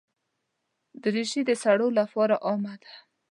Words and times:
دریشي 1.03 1.41
د 1.45 1.51
سړو 1.63 1.87
لپاره 1.99 2.35
عامه 2.47 2.75
ده. 2.83 2.93